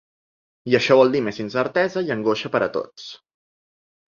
[0.73, 3.07] I això vol dir més incertesa i angoixa per a tots.